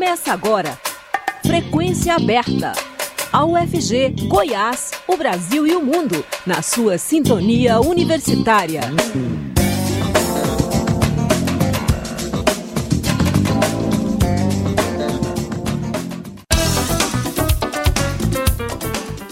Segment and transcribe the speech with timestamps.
[0.00, 0.78] Começa agora.
[1.44, 2.72] Frequência aberta.
[3.30, 8.80] A UFG, Goiás, o Brasil e o mundo, na sua sintonia universitária.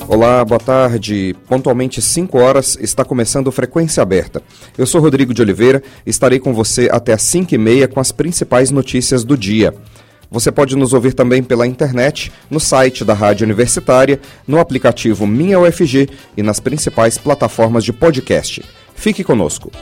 [0.07, 1.35] Olá, boa tarde.
[1.49, 4.43] Pontualmente 5 horas está começando Frequência Aberta.
[4.77, 8.13] Eu sou Rodrigo de Oliveira, estarei com você até às 5 e meia com as
[8.13, 9.75] principais notícias do dia.
[10.31, 15.59] Você pode nos ouvir também pela internet, no site da Rádio Universitária, no aplicativo Minha
[15.59, 18.63] UFG e nas principais plataformas de podcast.
[18.95, 19.73] Fique conosco.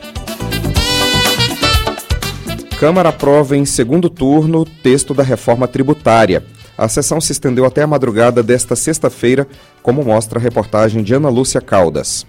[2.79, 6.45] Câmara aprova em segundo turno o texto da reforma tributária.
[6.77, 9.49] A sessão se estendeu até a madrugada desta sexta-feira,
[9.83, 12.27] como mostra a reportagem de Ana Lúcia Caldas.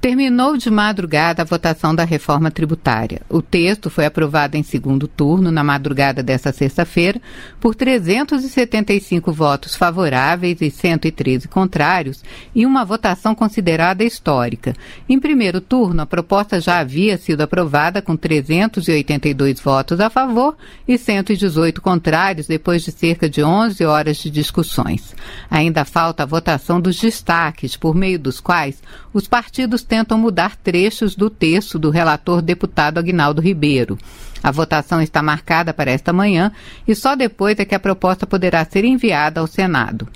[0.00, 3.22] Terminou de madrugada a votação da reforma tributária.
[3.28, 7.20] O texto foi aprovado em segundo turno na madrugada desta sexta-feira
[7.58, 12.22] por 375 votos favoráveis e 113 contrários
[12.54, 14.74] e uma votação considerada histórica.
[15.08, 20.56] Em primeiro turno, a proposta já havia sido aprovada com 382 votos a favor
[20.86, 25.16] e 118 contrários depois de cerca de 11 horas de discussões.
[25.50, 28.80] Ainda falta a votação dos destaques, por meio dos quais
[29.12, 33.98] os partidos tentam mudar trechos do texto do relator deputado Agnaldo Ribeiro.
[34.42, 36.52] A votação está marcada para esta manhã
[36.86, 40.06] e só depois é que a proposta poderá ser enviada ao Senado.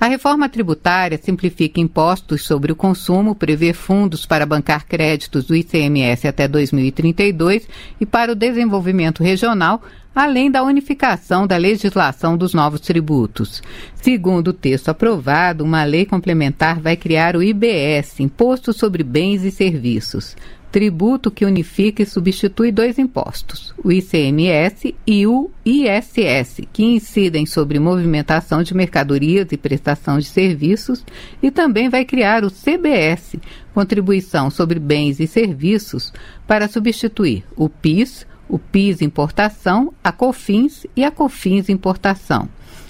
[0.00, 6.26] A reforma tributária simplifica impostos sobre o consumo, prevê fundos para bancar créditos do ICMS
[6.26, 7.68] até 2032
[8.00, 9.82] e para o desenvolvimento regional,
[10.14, 13.62] além da unificação da legislação dos novos tributos.
[13.94, 19.50] Segundo o texto aprovado, uma lei complementar vai criar o IBS, Imposto sobre Bens e
[19.50, 20.36] Serviços
[20.74, 27.78] tributo que unifica e substitui dois impostos, o ICMS e o ISS, que incidem sobre
[27.78, 31.06] movimentação de mercadorias e prestação de serviços,
[31.40, 33.36] e também vai criar o CBS,
[33.72, 36.12] Contribuição sobre Bens e Serviços,
[36.44, 42.48] para substituir o PIS, o PIS Importação, a COFINS e a COFINS Importação.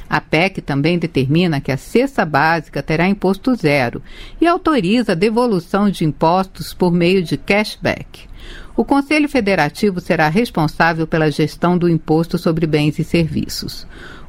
[0.09, 4.03] A PEC também determina que a cesta básica terá imposto zero
[4.41, 8.29] e autoriza a devolução de impostos por meio de cashback.
[8.77, 13.87] O Conselho Federativo será responsável pela gestão do imposto sobre bens e serviços.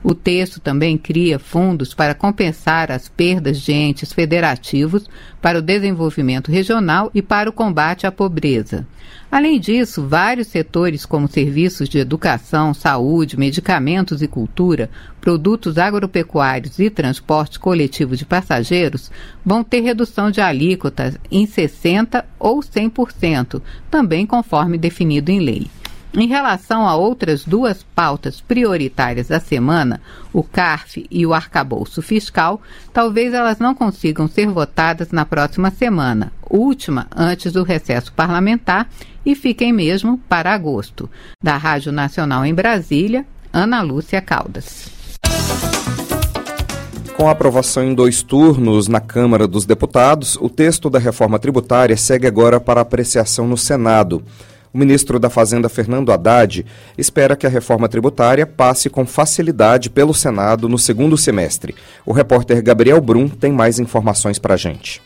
[0.07, 5.09] O texto também cria fundos para compensar as perdas de entes federativos
[5.41, 8.85] para o desenvolvimento regional e para o combate à pobreza.
[9.31, 16.87] Além disso, vários setores, como serviços de educação, saúde, medicamentos e cultura, produtos agropecuários e
[16.91, 19.09] transporte coletivo de passageiros,
[19.43, 25.67] vão ter redução de alíquotas em 60% ou 100%, também conforme definido em lei.
[26.17, 29.99] Em relação a outras duas pautas prioritárias da semana,
[30.31, 32.61] o CARF e o arcabouço fiscal,
[32.93, 38.89] talvez elas não consigam ser votadas na próxima semana, última antes do recesso parlamentar,
[39.25, 41.09] e fiquem mesmo para agosto.
[41.43, 44.89] Da Rádio Nacional em Brasília, Ana Lúcia Caldas.
[47.17, 51.97] Com a aprovação em dois turnos na Câmara dos Deputados, o texto da reforma tributária
[51.97, 54.23] segue agora para apreciação no Senado.
[54.75, 56.65] O ministro da Fazenda, Fernando Haddad,
[56.97, 61.73] espera que a reforma tributária passe com facilidade pelo Senado no segundo semestre.
[62.05, 65.01] O repórter Gabriel Brum tem mais informações para a gente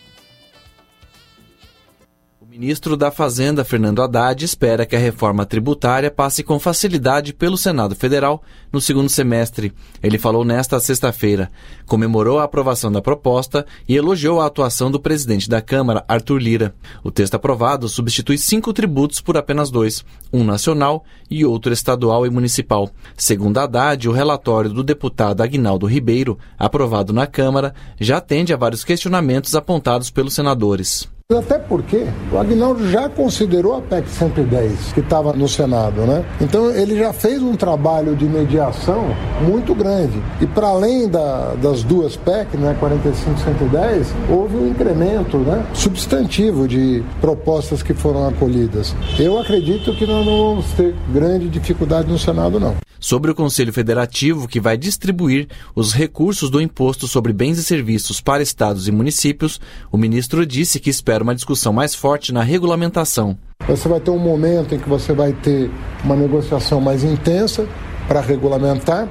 [2.49, 7.95] ministro da Fazenda, Fernando Haddad, espera que a reforma tributária passe com facilidade pelo Senado
[7.95, 8.41] Federal
[8.73, 9.71] no segundo semestre.
[10.01, 11.51] Ele falou nesta sexta-feira,
[11.85, 16.75] comemorou a aprovação da proposta e elogiou a atuação do presidente da Câmara, Arthur Lira.
[17.03, 22.31] O texto aprovado substitui cinco tributos por apenas dois, um nacional e outro estadual e
[22.31, 22.89] municipal.
[23.15, 28.83] Segundo Haddad, o relatório do deputado Agnaldo Ribeiro, aprovado na Câmara, já atende a vários
[28.83, 31.07] questionamentos apontados pelos senadores.
[31.31, 36.25] Até porque o Agnaldo já considerou a PEC 110, que estava no Senado, né?
[36.41, 40.19] Então ele já fez um trabalho de mediação muito grande.
[40.41, 45.63] E para além da, das duas PEC, né, 45 e 110, houve um incremento né,
[45.71, 48.95] substantivo de propostas que foram acolhidas.
[49.19, 53.71] Eu acredito que nós não vamos ter grande dificuldade no Senado, não sobre o Conselho
[53.71, 58.91] Federativo que vai distribuir os recursos do Imposto sobre Bens e Serviços para estados e
[58.91, 59.59] municípios,
[59.91, 63.37] o ministro disse que espera uma discussão mais forte na regulamentação.
[63.67, 65.69] Você vai ter um momento em que você vai ter
[66.03, 67.67] uma negociação mais intensa
[68.07, 69.07] para regulamentar,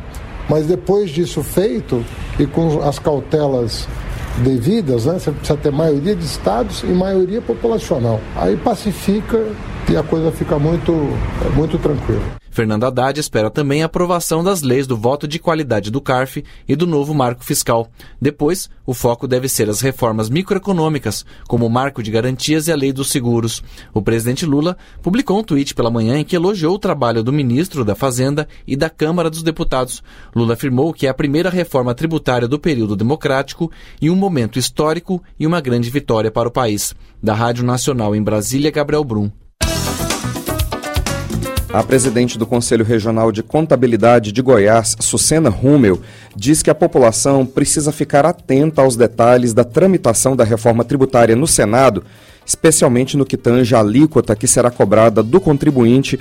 [0.49, 2.05] mas depois disso feito
[2.39, 3.87] e com as cautelas
[4.39, 8.21] devidas, né, você precisa ter maioria de estados e maioria populacional.
[8.37, 9.39] Aí pacifica
[9.89, 10.93] e a coisa fica muito,
[11.55, 12.23] muito tranquila.
[12.59, 16.75] Fernando Haddad espera também a aprovação das leis do voto de qualidade do CARF e
[16.75, 17.89] do novo marco fiscal.
[18.21, 22.75] Depois, o foco deve ser as reformas microeconômicas, como o marco de garantias e a
[22.75, 23.63] lei dos seguros.
[23.95, 27.85] O presidente Lula publicou um tweet pela manhã em que elogiou o trabalho do ministro
[27.85, 30.03] da Fazenda e da Câmara dos Deputados.
[30.35, 33.71] Lula afirmou que é a primeira reforma tributária do período democrático
[34.03, 36.93] e um momento histórico e uma grande vitória para o país.
[37.23, 39.31] Da Rádio Nacional em Brasília, Gabriel Brum.
[41.71, 46.01] A presidente do Conselho Regional de Contabilidade de Goiás, Sucena Rummel,
[46.35, 51.47] diz que a população precisa ficar atenta aos detalhes da tramitação da reforma tributária no
[51.47, 52.03] Senado,
[52.45, 56.19] especialmente no que tange a alíquota que será cobrada do contribuinte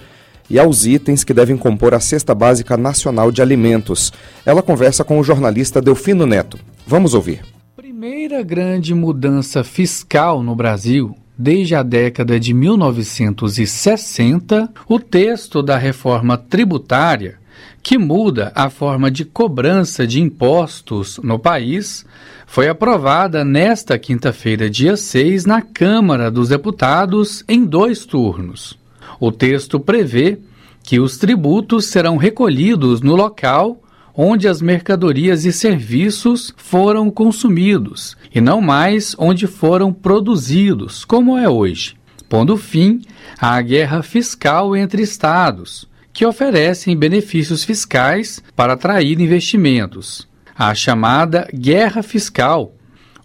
[0.50, 4.12] e aos itens que devem compor a Cesta Básica Nacional de Alimentos.
[4.46, 6.60] Ela conversa com o jornalista Delfino Neto.
[6.86, 7.42] Vamos ouvir.
[7.74, 16.36] Primeira grande mudança fiscal no Brasil Desde a década de 1960, o texto da reforma
[16.36, 17.38] tributária,
[17.84, 22.04] que muda a forma de cobrança de impostos no país,
[22.48, 28.76] foi aprovada nesta quinta-feira, dia 6, na Câmara dos Deputados, em dois turnos.
[29.20, 30.40] O texto prevê
[30.82, 33.80] que os tributos serão recolhidos no local
[34.20, 41.48] onde as mercadorias e serviços foram consumidos e não mais onde foram produzidos, como é
[41.48, 41.96] hoje,
[42.28, 43.00] pondo fim
[43.40, 50.28] à guerra fiscal entre estados, que oferecem benefícios fiscais para atrair investimentos,
[50.58, 52.74] a chamada guerra fiscal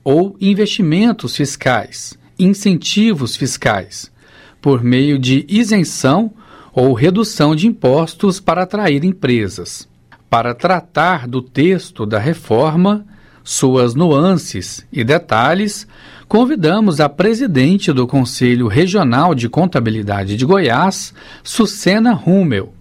[0.05, 4.13] ou investimentos fiscais, incentivos fiscais,
[4.61, 6.35] por meio de isenção
[6.75, 9.91] ou redução de impostos para atrair empresas
[10.33, 13.05] para tratar do texto da reforma,
[13.45, 15.87] suas nuances e detalhes,
[16.27, 21.15] convidamos a presidente do Conselho Regional de Contabilidade de Goiás,
[21.45, 22.73] Sucena Rummel.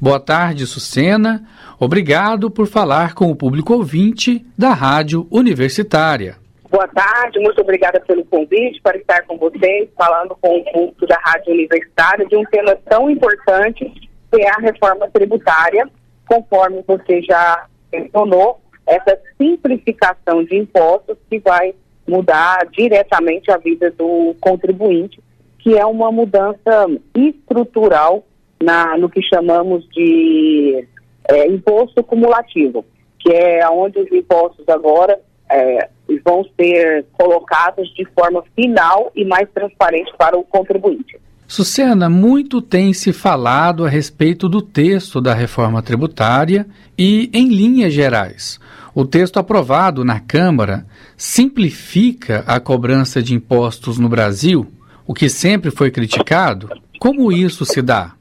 [0.00, 1.42] Boa tarde, Sucena.
[1.76, 6.36] Obrigado por falar com o público ouvinte da Rádio Universitária.
[6.70, 11.18] Boa tarde, muito obrigada pelo convite para estar com vocês, falando com o público da
[11.20, 13.92] Rádio Universitária de um tema tão importante
[14.30, 15.90] que é a reforma tributária
[16.32, 21.74] conforme você já mencionou, essa simplificação de impostos que vai
[22.08, 25.20] mudar diretamente a vida do contribuinte,
[25.58, 28.24] que é uma mudança estrutural
[28.62, 30.88] na, no que chamamos de
[31.28, 32.84] é, imposto cumulativo,
[33.18, 35.20] que é onde os impostos agora
[35.50, 35.90] é,
[36.24, 41.20] vão ser colocados de forma final e mais transparente para o contribuinte.
[41.52, 46.64] Sucena, muito tem se falado a respeito do texto da reforma tributária
[46.96, 48.58] e, em linhas gerais,
[48.94, 54.66] o texto aprovado na Câmara simplifica a cobrança de impostos no Brasil,
[55.06, 56.70] o que sempre foi criticado.
[56.98, 58.14] Como isso se dá?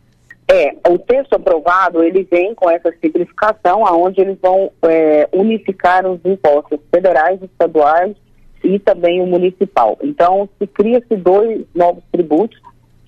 [0.50, 6.20] É, o texto aprovado, ele vem com essa simplificação, aonde eles vão é, unificar os
[6.26, 8.14] impostos federais, estaduais
[8.62, 9.98] e também o municipal.
[10.04, 12.60] Então, se cria-se dois novos tributos,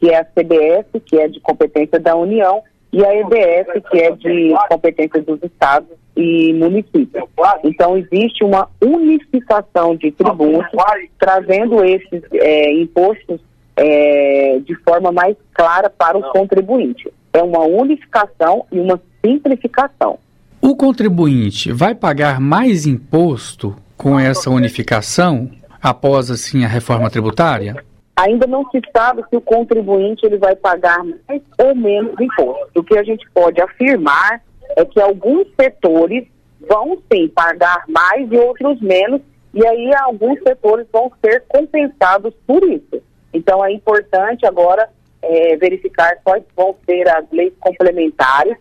[0.03, 2.61] que é a CBS, que é de competência da União,
[2.91, 7.23] e a EBS, que é de competência dos estados e municípios.
[7.63, 10.69] Então, existe uma unificação de tributos,
[11.17, 13.39] trazendo esses é, impostos
[13.77, 17.09] é, de forma mais clara para o contribuinte.
[17.31, 20.19] É uma unificação e uma simplificação.
[20.61, 25.50] O contribuinte vai pagar mais imposto com essa unificação
[25.81, 27.83] após assim a reforma tributária?
[28.15, 32.79] Ainda não se sabe se o contribuinte ele vai pagar mais ou menos imposto.
[32.79, 34.41] O que a gente pode afirmar
[34.75, 36.27] é que alguns setores
[36.67, 39.22] vão sim pagar mais e outros menos,
[39.53, 43.01] e aí alguns setores vão ser compensados por isso.
[43.34, 44.89] Então é importante agora
[45.22, 48.58] é, verificar quais vão ser as leis complementares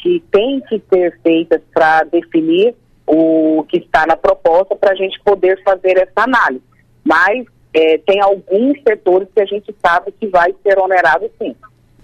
[0.00, 2.74] que têm que ser feitas para definir
[3.06, 6.62] o que está na proposta para a gente poder fazer essa análise.
[7.04, 11.54] Mas é, tem alguns setores que a gente sabe que vai ser onerado sim.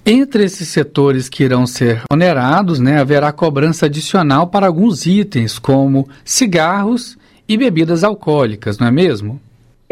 [0.04, 6.08] Entre esses setores que irão ser onerados, né, haverá cobrança adicional para alguns itens, como
[6.24, 7.16] cigarros
[7.48, 9.40] e bebidas alcoólicas, não é mesmo?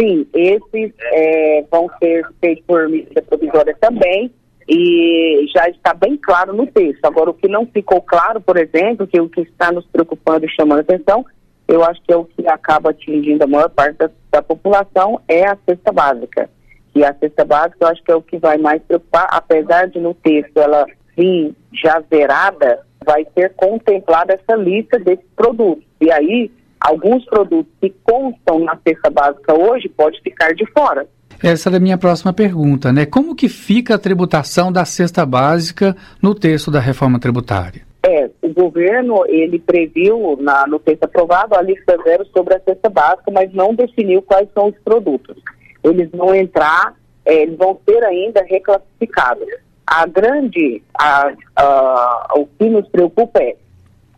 [0.01, 4.31] Sim, esses é, vão ser feitos por medida provisória também,
[4.69, 7.05] e já está bem claro no texto.
[7.05, 10.51] Agora, o que não ficou claro, por exemplo, que o que está nos preocupando e
[10.51, 11.25] chamando atenção,
[11.67, 15.47] eu acho que é o que acaba atingindo a maior parte da, da população é
[15.47, 16.49] a cesta básica.
[16.95, 19.99] E a cesta básica eu acho que é o que vai mais preocupar, apesar de
[19.99, 25.85] no texto ela vir já zerada, vai ser contemplada essa lista desses produtos.
[26.01, 31.07] E aí, alguns produtos que constam na cesta básica hoje pode ficar de fora.
[31.43, 33.07] Essa era a minha próxima pergunta, né?
[33.07, 37.88] Como que fica a tributação da cesta básica no texto da reforma tributária?
[38.09, 42.89] É, o governo, ele previu na, no texto aprovado a lista zero sobre a cesta
[42.89, 45.37] básica, mas não definiu quais são os produtos.
[45.85, 46.95] Eles vão entrar,
[47.27, 49.47] é, eles vão ser ainda reclassificados.
[49.87, 53.57] A grande, a, a, o que nos preocupa é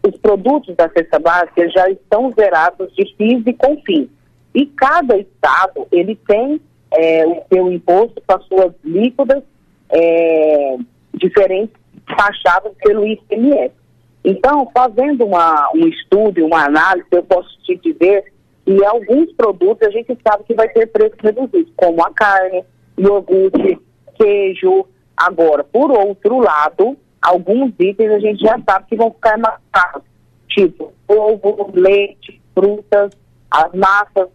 [0.07, 4.09] os produtos da cesta básica já estão zerados de FIIs e CONFINS.
[4.55, 6.61] E cada estado, ele tem
[6.93, 9.43] é, o seu imposto com as suas líquidas
[9.89, 10.77] é,
[11.13, 11.75] diferentes
[12.17, 13.80] taxadas pelo ICMS.
[14.25, 18.33] Então, fazendo uma, um estudo, uma análise, eu posso te dizer
[18.65, 22.65] que alguns produtos a gente sabe que vai ter preço reduzido, como a carne,
[22.99, 23.79] iogurte,
[24.17, 24.87] queijo.
[25.17, 30.03] Agora, por outro lado, alguns itens a gente já sabe que vão ficar mais caros,
[30.49, 33.11] tipo ovo, leite, frutas,
[33.51, 34.29] as massas,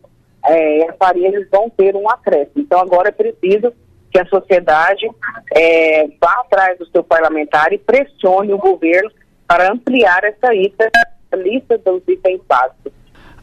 [0.46, 2.63] é, as farinhas vão ter um acréscimo.
[2.63, 3.74] Então agora é preciso
[4.12, 5.10] que a sociedade
[5.56, 9.12] é, vá atrás do seu parlamentar e pressione o governo
[9.48, 10.90] para ampliar essa lista,
[11.36, 12.92] lista dos itens básicos.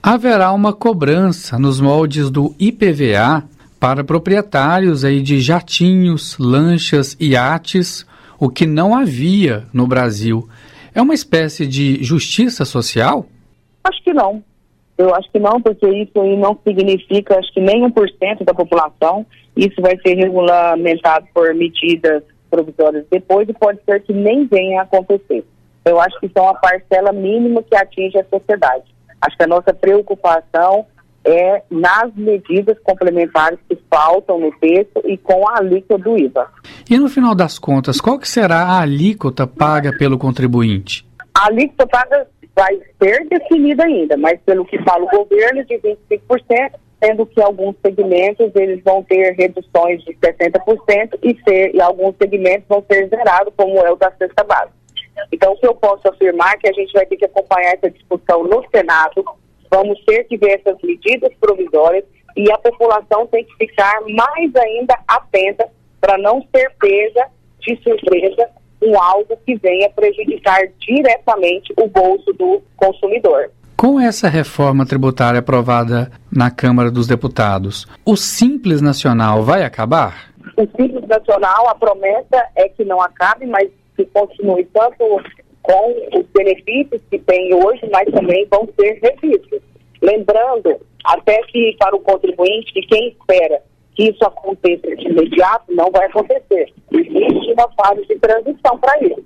[0.02, 3.44] Haverá uma cobrança nos moldes do IPVA
[3.78, 8.06] para proprietários aí de jatinhos, lanchas, iates,
[8.38, 10.49] o que não havia no Brasil.
[10.94, 13.26] É uma espécie de justiça social?
[13.85, 14.42] Acho que não.
[14.99, 19.25] Eu acho que não, porque isso aí não significa, acho que nem 1% da população.
[19.56, 24.82] Isso vai ser regulamentado por medidas provisórias depois e pode ser que nem venha a
[24.85, 25.44] acontecer.
[25.84, 28.84] Eu acho que são a parcela mínima que atinge a sociedade.
[29.20, 30.86] Acho que a nossa preocupação
[31.24, 36.48] é nas medidas complementares que faltam no texto e com a alíquota do IVA.
[36.90, 41.06] E no final das contas, qual que será a alíquota paga pelo contribuinte?
[41.34, 46.72] A alíquota paga vai ser definida ainda, mas pelo que fala o governo, de 25%,
[47.02, 52.64] sendo que alguns segmentos eles vão ter reduções de 60% e, ser, e alguns segmentos
[52.68, 54.81] vão ser zerados, como é o da cesta básica.
[55.31, 57.91] Então, o que eu posso afirmar é que a gente vai ter que acompanhar essa
[57.91, 59.25] discussão no Senado,
[59.71, 62.05] vamos ter que ver essas medidas provisórias
[62.37, 65.69] e a população tem que ficar mais ainda atenta
[66.00, 67.29] para não ser pega
[67.61, 68.49] de surpresa
[68.81, 73.50] com algo que venha prejudicar diretamente o bolso do consumidor.
[73.76, 80.33] Com essa reforma tributária aprovada na Câmara dos Deputados, o Simples Nacional vai acabar?
[80.57, 83.71] O Simples Nacional, a promessa é que não acabe, mas
[84.04, 85.23] que continue tanto
[85.62, 89.61] com os benefícios que tem hoje, mas também vão ser revistos.
[90.00, 93.62] Lembrando, até que para o contribuinte, que quem espera
[93.94, 96.73] que isso aconteça de imediato, não vai acontecer.
[96.90, 99.23] Existe uma fase de transição para isso.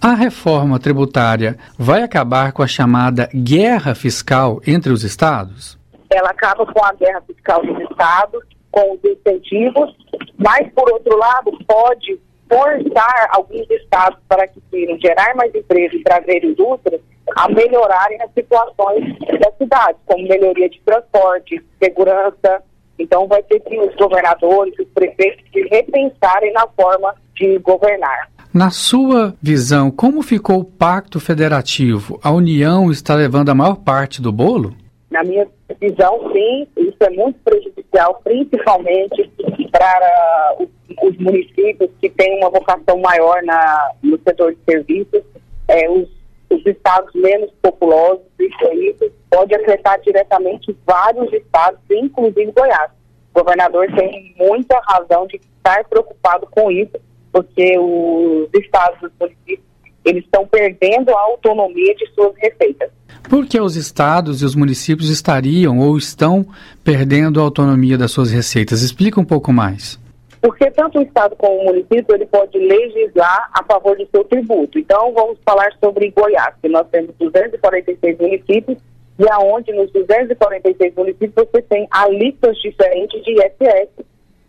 [0.00, 5.78] A reforma tributária vai acabar com a chamada guerra fiscal entre os estados?
[6.10, 9.96] Ela acaba com a guerra fiscal dos estados, com os incentivos,
[10.36, 16.02] mas, por outro lado, pode forçar alguns estados para que queiram gerar mais empresas e
[16.02, 17.00] trazer indústrias
[17.36, 19.04] a melhorarem as situações
[19.40, 22.62] da cidade, como melhoria de transporte, segurança,
[22.98, 28.28] então, vai ter que os governadores, os prefeitos, repensarem na forma de governar.
[28.52, 32.18] Na sua visão, como ficou o pacto federativo?
[32.22, 34.74] A União está levando a maior parte do bolo?
[35.10, 35.48] Na minha
[35.80, 39.30] visão, sim, isso é muito prejudicial, principalmente
[39.70, 45.22] para os, municípios que têm uma vocação maior na, no setor de serviços,
[45.68, 46.08] é, os,
[46.50, 48.94] os estados menos populosos, isso aí
[49.30, 52.90] pode afetar diretamente vários estados, inclusive Goiás.
[53.34, 56.98] O governador tem muita razão de estar preocupado com isso,
[57.32, 59.67] porque os estados, os municípios,
[60.08, 62.90] eles estão perdendo a autonomia de suas receitas.
[63.28, 66.46] Por que os estados e os municípios estariam ou estão
[66.82, 68.80] perdendo a autonomia das suas receitas?
[68.80, 69.98] Explica um pouco mais.
[70.40, 74.78] Porque tanto o Estado como o município ele pode legislar a favor do seu tributo.
[74.78, 78.78] Então, vamos falar sobre Goiás, que nós temos 246 municípios
[79.18, 83.88] e aonde nos 246 municípios você tem alíquotas diferentes de ISS,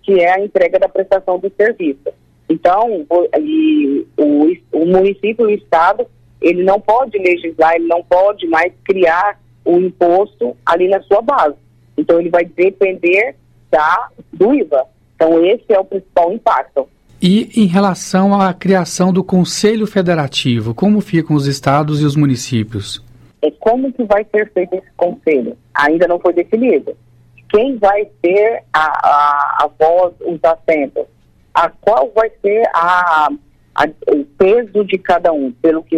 [0.03, 2.13] que é a entrega da prestação do serviço.
[2.49, 6.05] Então, o, e, o, o município e o Estado,
[6.41, 11.55] ele não pode legislar, ele não pode mais criar o imposto ali na sua base.
[11.97, 13.35] Então, ele vai depender
[13.69, 14.85] da, do IVA.
[15.15, 16.87] Então, esse é o principal impacto.
[17.21, 23.03] E em relação à criação do Conselho Federativo, como ficam os estados e os municípios?
[23.41, 25.57] é como que vai ser feito esse conselho.
[25.73, 26.95] Ainda não foi definido.
[27.49, 31.05] Quem vai ter a, a, a voz, os assentos?
[31.59, 33.27] A qual vai ser a,
[33.75, 35.51] a, o peso de cada um?
[35.51, 35.97] Pelo que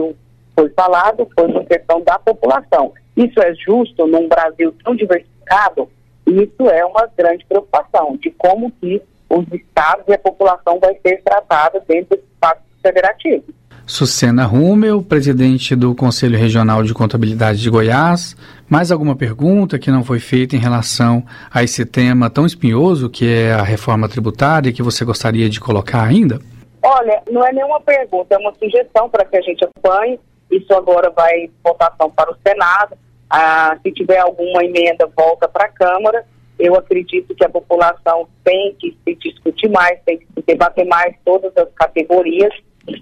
[0.56, 2.91] foi falado, foi uma questão da população.
[3.15, 5.88] Isso é justo num Brasil tão diversificado?
[6.25, 11.22] Isso é uma grande preocupação de como que os estados e a população vai ser
[11.22, 13.43] tratada dentro do espaço federativo.
[13.85, 18.38] Sucena Rumel, presidente do Conselho Regional de Contabilidade de Goiás.
[18.69, 23.27] Mais alguma pergunta que não foi feita em relação a esse tema tão espinhoso que
[23.27, 26.39] é a reforma tributária que você gostaria de colocar ainda?
[26.81, 30.19] Olha, não é nenhuma pergunta, é uma sugestão para que a gente acompanhe.
[30.50, 32.95] Isso agora vai em votação para o Senado.
[33.29, 36.25] Ah, se tiver alguma emenda, volta para a Câmara.
[36.57, 41.15] Eu acredito que a população tem que se discutir mais, tem que se debater mais
[41.25, 42.53] todas as categorias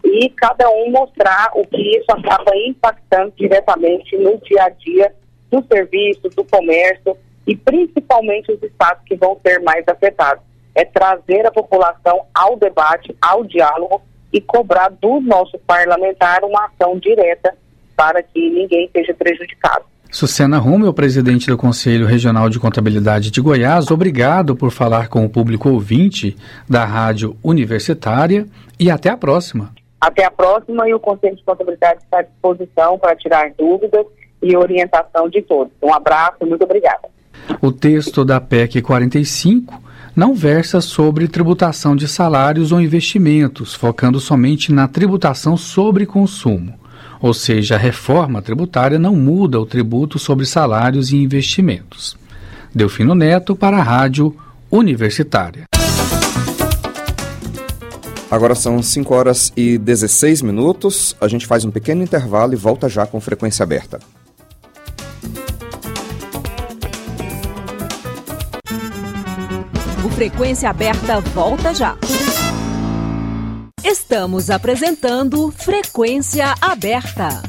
[0.04, 5.14] e cada um mostrar o que isso acaba impactando diretamente no dia a dia
[5.50, 7.18] do serviço, do comércio
[7.48, 10.44] e principalmente os estados que vão ser mais afetados.
[10.76, 16.98] É trazer a população ao debate, ao diálogo e cobrar do nosso parlamentar uma ação
[17.00, 17.56] direta
[17.96, 19.86] para que ninguém seja prejudicado.
[20.12, 25.30] Sucena o presidente do Conselho Regional de Contabilidade de Goiás, obrigado por falar com o
[25.30, 26.36] público ouvinte
[26.68, 28.48] da Rádio Universitária
[28.80, 29.72] e até a próxima.
[30.00, 34.06] Até a próxima e o Conselho de Contabilidade está à disposição para tirar dúvidas
[34.42, 35.74] e orientação de todos.
[35.82, 37.10] Um abraço, muito obrigada.
[37.62, 39.82] O texto da PEC 45
[40.16, 46.74] não versa sobre tributação de salários ou investimentos, focando somente na tributação sobre consumo.
[47.22, 52.18] Ou seja, a reforma tributária não muda o tributo sobre salários e investimentos.
[52.74, 54.36] Delfino Neto para a Rádio
[54.72, 55.66] Universitária.
[58.32, 61.16] Agora são 5 horas e 16 minutos.
[61.20, 64.00] A gente faz um pequeno intervalo e volta já com frequência aberta.
[70.06, 71.98] O Frequência Aberta volta já.
[73.84, 77.42] Estamos apresentando Frequência Aberta.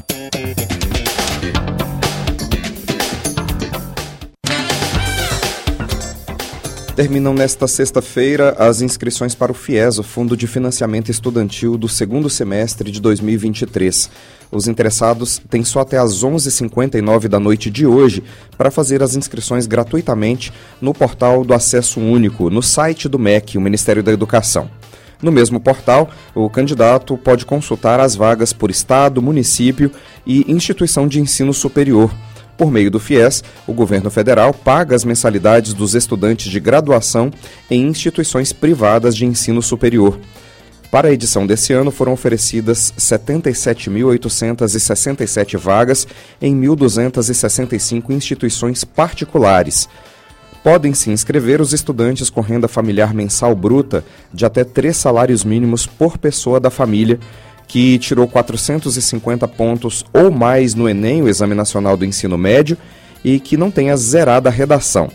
[7.01, 12.29] Terminam nesta sexta-feira as inscrições para o FIES, o Fundo de Financiamento Estudantil do segundo
[12.29, 14.07] semestre de 2023.
[14.51, 18.23] Os interessados têm só até às 11h59 da noite de hoje
[18.55, 23.61] para fazer as inscrições gratuitamente no portal do Acesso Único, no site do MEC, o
[23.61, 24.69] Ministério da Educação.
[25.23, 29.91] No mesmo portal, o candidato pode consultar as vagas por estado, município
[30.23, 32.11] e instituição de ensino superior.
[32.61, 37.31] Por meio do FIES, o governo federal paga as mensalidades dos estudantes de graduação
[37.71, 40.19] em instituições privadas de ensino superior.
[40.91, 46.07] Para a edição desse ano foram oferecidas 77.867 vagas
[46.39, 49.89] em 1.265 instituições particulares.
[50.63, 55.87] Podem se inscrever os estudantes com renda familiar mensal bruta de até três salários mínimos
[55.87, 57.19] por pessoa da família,
[57.71, 62.77] que tirou 450 pontos ou mais no Enem, o Exame Nacional do Ensino Médio,
[63.23, 65.09] e que não tenha zerada a redação.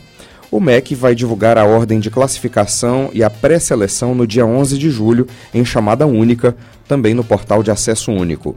[0.50, 4.90] O MEC vai divulgar a ordem de classificação e a pré-seleção no dia 11 de
[4.90, 6.56] julho, em chamada única,
[6.88, 8.56] também no portal de acesso único.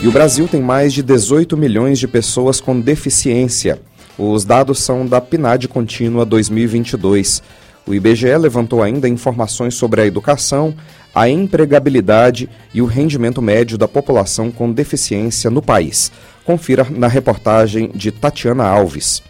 [0.00, 3.80] E o Brasil tem mais de 18 milhões de pessoas com deficiência.
[4.16, 7.42] Os dados são da PNAD Contínua 2022.
[7.86, 10.74] O IBGE levantou ainda informações sobre a educação,
[11.14, 16.10] a empregabilidade e o rendimento médio da população com deficiência no país.
[16.44, 19.22] Confira na reportagem de Tatiana Alves.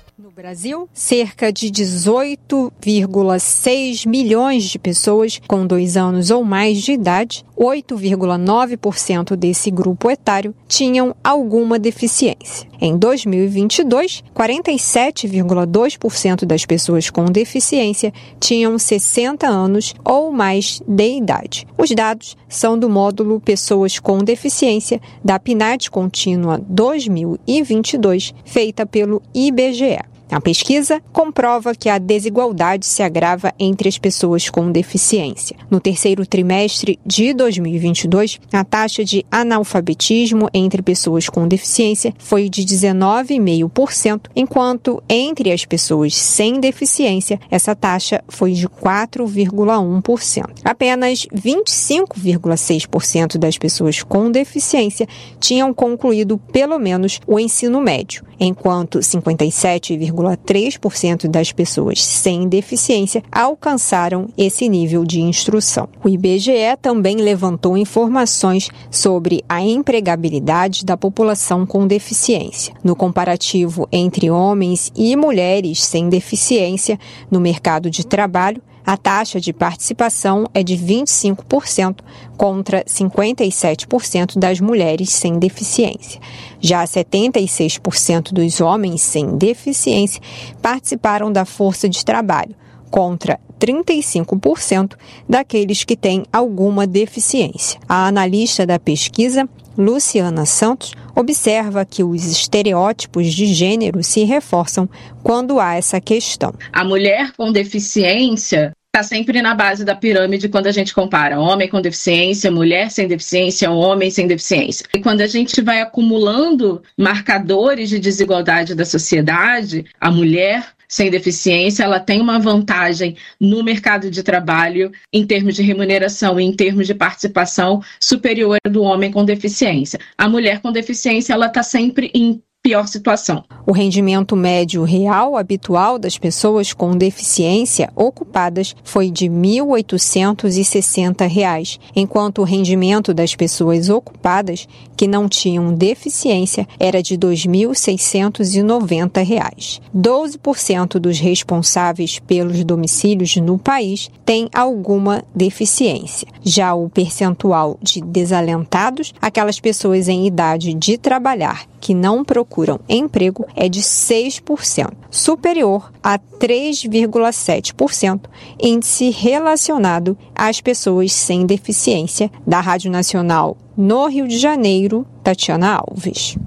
[0.45, 9.37] Brasil, cerca de 18,6 milhões de pessoas com dois anos ou mais de idade, 8,9%
[9.37, 12.69] desse grupo etário tinham alguma deficiência.
[12.87, 21.67] Em 2022, 47,2% das pessoas com deficiência tinham 60 anos ou mais de idade.
[21.79, 29.97] Os dados são do módulo Pessoas com Deficiência da PNAD Contínua 2022, feita pelo IBGE.
[30.31, 35.57] A pesquisa comprova que a desigualdade se agrava entre as pessoas com deficiência.
[35.71, 42.65] No terceiro trimestre de 2022, a taxa de analfabetismo entre pessoas com deficiência foi de
[42.75, 50.45] 19,5%, enquanto entre as pessoas sem deficiência, essa taxa foi de 4,1%.
[50.65, 55.07] Apenas 25,6% das pessoas com deficiência
[55.39, 64.29] tinham concluído pelo menos o ensino médio, enquanto 57, 0,3% das pessoas sem deficiência alcançaram
[64.37, 65.89] esse nível de instrução.
[66.03, 72.64] O IBGE também levantou informações sobre a empregabilidade da população com deficiência.
[72.83, 76.99] No comparativo entre homens e mulheres sem deficiência
[77.31, 82.01] no mercado de trabalho, A taxa de participação é de 25%
[82.37, 86.21] contra 57% das mulheres sem deficiência.
[86.61, 90.21] Já 76% dos homens sem deficiência
[90.61, 92.55] participaram da força de trabalho,
[92.91, 94.97] contra 35%
[95.27, 97.81] daqueles que têm alguma deficiência.
[97.89, 104.89] A analista da pesquisa Luciana Santos observa que os estereótipos de gênero se reforçam
[105.23, 106.55] quando há essa questão.
[106.73, 111.69] A mulher com deficiência está sempre na base da pirâmide quando a gente compara homem
[111.69, 114.87] com deficiência, mulher sem deficiência, homem sem deficiência.
[114.95, 121.83] E quando a gente vai acumulando marcadores de desigualdade da sociedade, a mulher sem deficiência,
[121.83, 126.87] ela tem uma vantagem no mercado de trabalho em termos de remuneração e em termos
[126.87, 129.99] de participação superior do homem com deficiência.
[130.17, 133.45] A mulher com deficiência, ela está sempre em pior situação.
[133.67, 142.39] O rendimento médio real habitual das pessoas com deficiência ocupadas foi de R$ 1.860, enquanto
[142.39, 149.83] o rendimento das pessoas ocupadas que não tinham deficiência era de R$ 2.690.
[149.95, 156.27] 12% dos responsáveis pelos domicílios no país têm alguma deficiência.
[156.43, 163.47] Já o percentual de desalentados, aquelas pessoas em idade de trabalhar que não procuram emprego
[163.55, 168.23] é de 6%, superior a 3,7%,
[168.59, 176.39] índice relacionado às pessoas sem deficiência da Rádio Nacional no Rio de Janeiro, Tatiana Alves.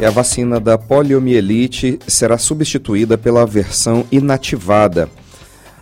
[0.00, 5.10] E a vacina da poliomielite será substituída pela versão inativada.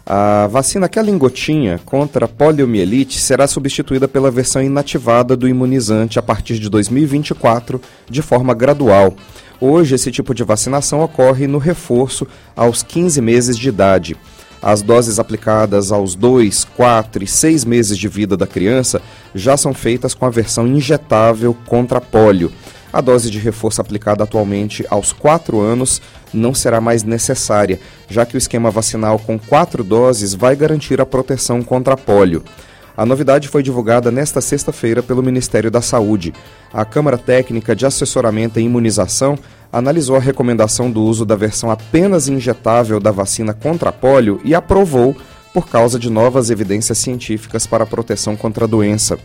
[0.09, 6.16] A vacina aquela em gotinha contra a poliomielite será substituída pela versão inativada do imunizante
[6.16, 9.16] a partir de 2024, de forma gradual.
[9.61, 14.16] Hoje, esse tipo de vacinação ocorre no reforço aos 15 meses de idade.
[14.62, 19.03] As doses aplicadas aos 2, 4 e 6 meses de vida da criança
[19.35, 22.53] já são feitas com a versão injetável contra polio.
[22.96, 26.00] A dose de reforço aplicada atualmente aos 4 anos
[26.32, 27.78] não será mais necessária,
[28.09, 32.42] já que o esquema vacinal com quatro doses vai garantir a proteção contra pólio.
[32.96, 36.32] A novidade foi divulgada nesta sexta-feira pelo Ministério da Saúde.
[36.72, 39.38] A Câmara Técnica de Assessoramento e Imunização
[39.70, 45.14] analisou a recomendação do uso da versão apenas injetável da vacina contra pólio e aprovou
[45.52, 49.18] por causa de novas evidências científicas para a proteção contra a doença.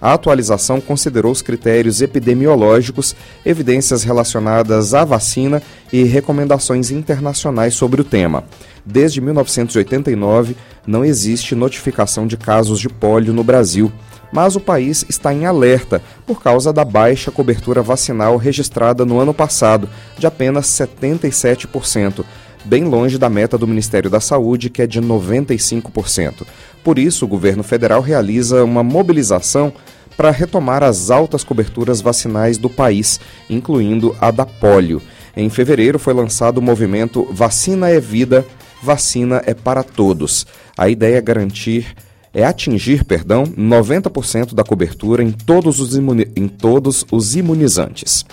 [0.00, 8.04] A atualização considerou os critérios epidemiológicos, evidências relacionadas à vacina e recomendações internacionais sobre o
[8.04, 8.44] tema.
[8.84, 13.92] Desde 1989, não existe notificação de casos de pólio no Brasil,
[14.32, 19.34] mas o país está em alerta por causa da baixa cobertura vacinal registrada no ano
[19.34, 22.24] passado, de apenas 77%,
[22.64, 26.46] bem longe da meta do Ministério da Saúde, que é de 95%.
[26.82, 29.72] Por isso, o governo federal realiza uma mobilização
[30.16, 35.00] para retomar as altas coberturas vacinais do país, incluindo a da polio.
[35.36, 38.44] Em fevereiro foi lançado o movimento Vacina é Vida,
[38.82, 40.46] Vacina é para Todos.
[40.76, 41.94] A ideia é garantir
[42.32, 48.24] é atingir, perdão, 90% da cobertura em todos os, em todos os imunizantes.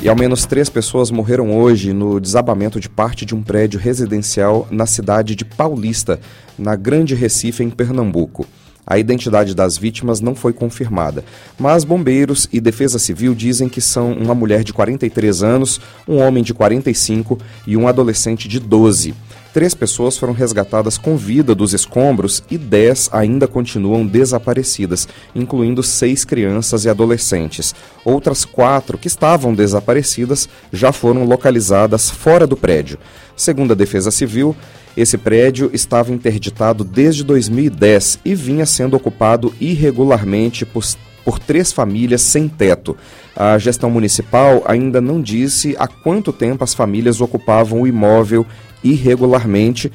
[0.00, 4.68] E ao menos três pessoas morreram hoje no desabamento de parte de um prédio residencial
[4.70, 6.20] na cidade de Paulista,
[6.56, 8.46] na Grande Recife, em Pernambuco.
[8.86, 11.24] A identidade das vítimas não foi confirmada,
[11.58, 16.44] mas bombeiros e defesa civil dizem que são uma mulher de 43 anos, um homem
[16.44, 19.14] de 45 e um adolescente de 12.
[19.58, 26.24] Três pessoas foram resgatadas com vida dos escombros e dez ainda continuam desaparecidas, incluindo seis
[26.24, 27.74] crianças e adolescentes.
[28.04, 33.00] Outras quatro que estavam desaparecidas já foram localizadas fora do prédio.
[33.34, 34.54] Segundo a Defesa Civil,
[34.96, 40.84] esse prédio estava interditado desde 2010 e vinha sendo ocupado irregularmente por,
[41.24, 42.96] por três famílias sem teto.
[43.34, 48.46] A gestão municipal ainda não disse há quanto tempo as famílias ocupavam o imóvel
[48.82, 49.92] irregularmente,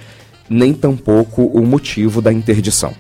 [0.50, 2.94] nem tampouco o motivo da interdição.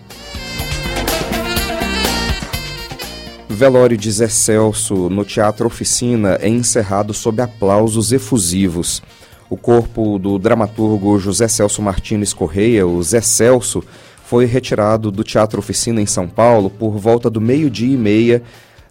[3.49, 9.01] Velório de Zé Celso no Teatro Oficina é encerrado sob aplausos efusivos.
[9.49, 13.83] O corpo do dramaturgo José Celso Martins Correia, o Zé Celso,
[14.25, 18.41] foi retirado do Teatro Oficina em São Paulo por volta do meio-dia e meia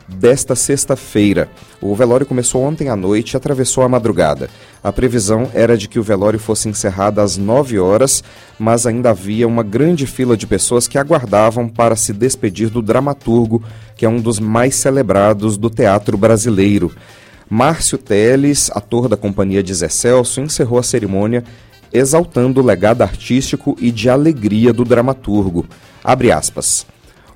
[0.09, 1.49] desta sexta-feira.
[1.81, 4.49] O velório começou ontem à noite e atravessou a madrugada.
[4.83, 8.23] A previsão era de que o velório fosse encerrado às 9 horas,
[8.59, 13.63] mas ainda havia uma grande fila de pessoas que aguardavam para se despedir do dramaturgo,
[13.97, 16.93] que é um dos mais celebrados do teatro brasileiro.
[17.49, 21.45] Márcio Teles, ator da companhia de Zé Celso, encerrou a cerimônia
[21.93, 25.67] exaltando o legado artístico e de alegria do dramaturgo.
[26.03, 26.87] Abre aspas.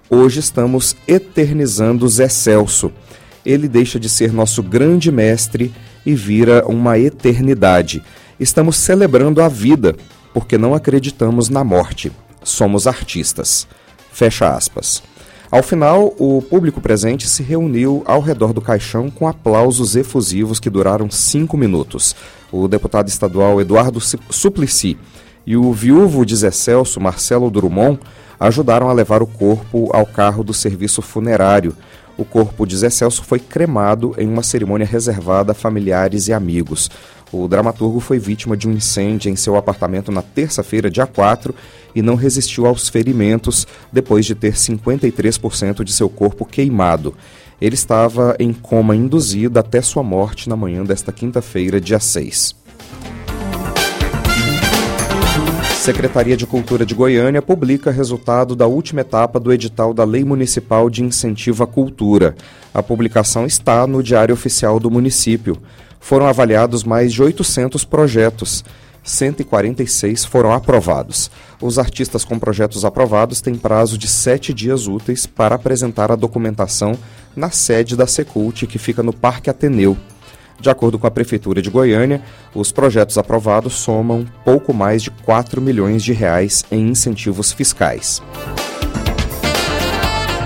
[0.08, 2.92] Hoje estamos eternizando Zé Celso.
[3.44, 8.04] Ele deixa de ser nosso grande mestre e vira uma eternidade.
[8.38, 9.96] Estamos celebrando a vida,
[10.32, 12.12] porque não acreditamos na morte.
[12.44, 13.66] Somos artistas.
[14.12, 15.02] Fecha aspas.
[15.50, 20.70] Ao final, o público presente se reuniu ao redor do caixão com aplausos efusivos que
[20.70, 22.14] duraram cinco minutos.
[22.52, 24.96] O deputado estadual Eduardo Suplicy
[25.44, 27.98] e o viúvo de Zé Celso, Marcelo Drummond,
[28.38, 31.74] ajudaram a levar o corpo ao carro do serviço funerário.
[32.16, 36.90] O corpo de Zé Celso foi cremado em uma cerimônia reservada a familiares e amigos.
[37.32, 41.54] O dramaturgo foi vítima de um incêndio em seu apartamento na terça-feira, dia 4,
[41.94, 47.14] e não resistiu aos ferimentos depois de ter 53% de seu corpo queimado.
[47.60, 52.65] Ele estava em coma induzido até sua morte na manhã desta quinta-feira, dia 6.
[55.86, 60.90] Secretaria de Cultura de Goiânia publica resultado da última etapa do edital da Lei Municipal
[60.90, 62.34] de Incentivo à Cultura.
[62.74, 65.56] A publicação está no Diário Oficial do município
[66.00, 68.64] foram avaliados mais de 800 projetos.
[69.04, 71.30] 146 foram aprovados.
[71.62, 76.98] Os artistas com projetos aprovados têm prazo de sete dias úteis para apresentar a documentação
[77.36, 79.96] na sede da Secult, que fica no Parque Ateneu.
[80.60, 82.22] De acordo com a Prefeitura de Goiânia,
[82.54, 88.22] os projetos aprovados somam pouco mais de 4 milhões de reais em incentivos fiscais.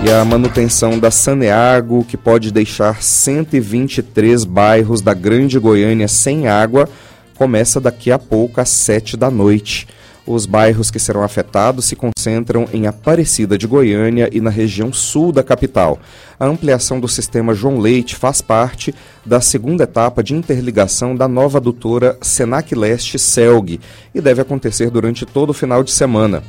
[0.03, 6.89] E a manutenção da Saneago, que pode deixar 123 bairros da Grande Goiânia sem água,
[7.35, 9.87] começa daqui a pouco às 7 da noite.
[10.25, 15.31] Os bairros que serão afetados se concentram em Aparecida de Goiânia e na região sul
[15.31, 15.99] da capital.
[16.39, 18.93] A ampliação do sistema João Leite faz parte
[19.25, 23.79] da segunda etapa de interligação da nova adutora Senac Leste Celg
[24.13, 26.43] e deve acontecer durante todo o final de semana.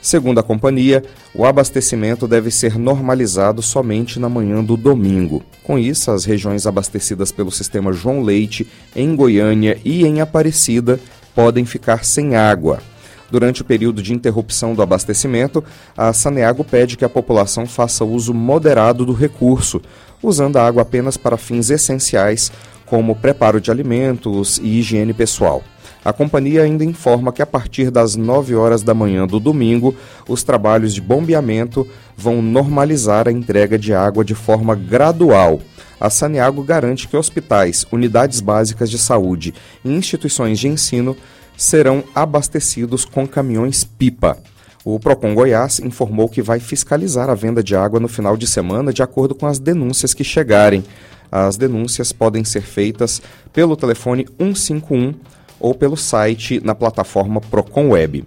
[0.00, 1.02] Segundo a companhia,
[1.34, 5.42] o abastecimento deve ser normalizado somente na manhã do domingo.
[5.64, 11.00] Com isso, as regiões abastecidas pelo sistema João Leite, em Goiânia e em Aparecida,
[11.34, 12.80] podem ficar sem água.
[13.30, 15.62] Durante o período de interrupção do abastecimento,
[15.96, 19.80] a Saneago pede que a população faça uso moderado do recurso,
[20.22, 22.50] usando a água apenas para fins essenciais,
[22.86, 25.62] como preparo de alimentos e higiene pessoal.
[26.02, 29.94] A companhia ainda informa que a partir das 9 horas da manhã do domingo,
[30.26, 31.86] os trabalhos de bombeamento
[32.16, 35.60] vão normalizar a entrega de água de forma gradual.
[36.00, 39.52] A Saneago garante que hospitais, unidades básicas de saúde
[39.84, 41.16] e instituições de ensino
[41.58, 44.38] serão abastecidos com caminhões-pipa.
[44.84, 48.92] O Procon Goiás informou que vai fiscalizar a venda de água no final de semana
[48.92, 50.84] de acordo com as denúncias que chegarem.
[51.30, 53.20] As denúncias podem ser feitas
[53.52, 55.14] pelo telefone 151
[55.58, 58.24] ou pelo site na plataforma Procon Web.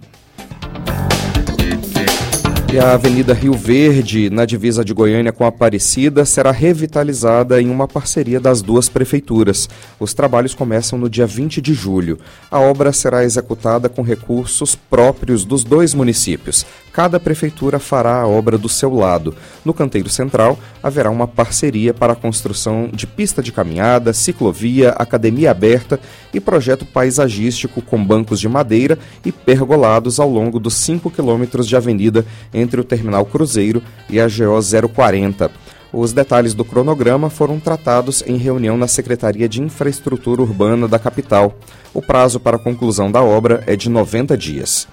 [2.72, 7.86] E a Avenida Rio Verde, na divisa de Goiânia com Aparecida, será revitalizada em uma
[7.86, 9.68] parceria das duas prefeituras.
[10.00, 12.18] Os trabalhos começam no dia 20 de julho.
[12.50, 16.64] A obra será executada com recursos próprios dos dois municípios.
[16.92, 19.34] Cada prefeitura fará a obra do seu lado.
[19.64, 25.50] No canteiro central, haverá uma parceria para a construção de pista de caminhada, ciclovia, academia
[25.50, 25.98] aberta
[26.34, 31.76] e projeto paisagístico com bancos de madeira e pergolados ao longo dos 5 quilômetros de
[31.76, 34.60] avenida entre o Terminal Cruzeiro e a GO
[34.92, 35.50] 040.
[35.92, 41.54] Os detalhes do cronograma foram tratados em reunião na Secretaria de Infraestrutura Urbana da capital.
[41.92, 44.88] O prazo para a conclusão da obra é de 90 dias.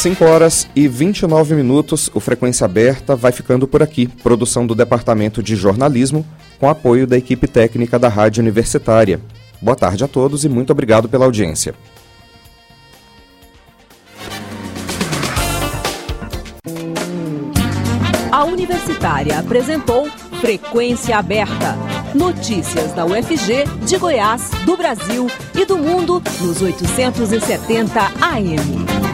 [0.00, 4.06] 5 horas e 29 minutos, o Frequência Aberta vai ficando por aqui.
[4.06, 6.24] Produção do Departamento de Jornalismo,
[6.58, 9.20] com apoio da equipe técnica da Rádio Universitária.
[9.60, 11.74] Boa tarde a todos e muito obrigado pela audiência.
[18.32, 20.08] A Universitária apresentou
[20.40, 21.76] Frequência Aberta.
[22.14, 29.09] Notícias da UFG, de Goiás, do Brasil e do mundo nos 870 AM.